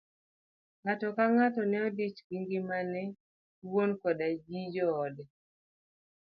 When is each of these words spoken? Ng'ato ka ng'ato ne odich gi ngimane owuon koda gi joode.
Ng'ato 0.81 1.07
ka 1.15 1.25
ng'ato 1.33 1.61
ne 1.67 1.77
odich 1.87 2.19
gi 2.27 2.37
ngimane 2.41 3.03
owuon 3.63 3.91
koda 4.01 4.27
gi 4.45 4.59
joode. 4.73 5.23